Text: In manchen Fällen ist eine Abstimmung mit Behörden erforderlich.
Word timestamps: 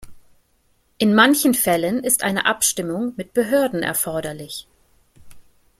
In 0.97 1.13
manchen 1.13 1.53
Fällen 1.53 2.03
ist 2.03 2.23
eine 2.23 2.47
Abstimmung 2.47 3.13
mit 3.17 3.33
Behörden 3.35 3.83
erforderlich. 3.83 4.67